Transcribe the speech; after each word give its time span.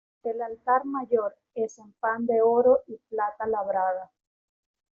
El 0.23 0.41
altar 0.41 0.83
mayor 0.85 1.35
es 1.53 1.77
en 1.77 1.91
pan 1.91 2.25
de 2.25 2.41
oro 2.41 2.79
y 2.87 2.97
plata 3.07 3.45
labrada. 3.45 4.11